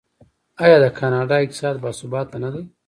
[0.63, 2.63] آیا د کاناډا اقتصاد باثباته نه دی؟